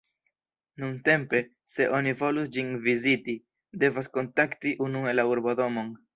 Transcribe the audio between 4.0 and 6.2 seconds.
kontakti unue la urbo-domon.